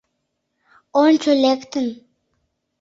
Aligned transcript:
Ончо, 1.03 1.31
лектын! 1.43 1.87